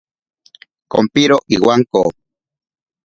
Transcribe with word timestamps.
Kompiro 0.93 1.37
iwanko. 1.55 2.01